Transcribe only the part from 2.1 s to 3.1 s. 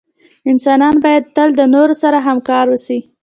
همکار اوسې